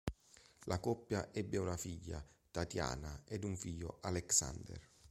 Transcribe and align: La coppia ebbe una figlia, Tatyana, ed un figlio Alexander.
La 0.63 0.79
coppia 0.79 1.31
ebbe 1.31 1.59
una 1.59 1.77
figlia, 1.77 2.27
Tatyana, 2.49 3.21
ed 3.23 3.43
un 3.43 3.55
figlio 3.55 3.99
Alexander. 4.01 4.89